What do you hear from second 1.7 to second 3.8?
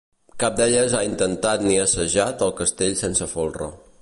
assajat el castell sense folre.